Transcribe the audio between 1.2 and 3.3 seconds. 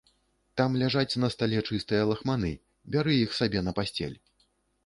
на стале чыстыя лахманы, бяры